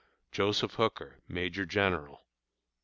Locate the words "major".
1.27-1.63